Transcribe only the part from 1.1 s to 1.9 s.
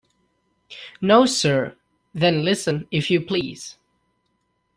sir.’